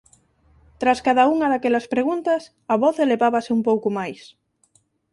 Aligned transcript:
Tras 0.81 0.99
cada 1.07 1.23
unha 1.33 1.47
daquelas 1.53 1.89
preguntas, 1.93 2.41
a 2.73 2.75
voz 2.83 2.95
elevábase 3.05 3.51
un 3.57 3.61
pouco 3.69 3.87
máis… 3.97 4.21